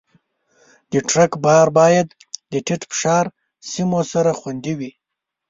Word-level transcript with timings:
د 0.91 0.93
ټرک 1.09 1.31
بار 1.45 1.67
باید 1.79 2.07
د 2.51 2.53
ټیټ 2.65 2.81
فشار 2.91 3.25
سیمو 3.71 3.99
سره 4.13 4.31
خوندي 4.39 4.73
وي. 4.79 4.91